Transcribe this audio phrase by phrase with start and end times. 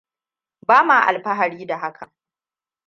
[0.67, 2.11] Bama alfahari da hakan.